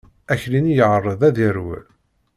Akli-nni 0.33 0.73
yeεreḍ 0.77 1.21
ad 1.29 1.37
yerwel. 1.39 1.85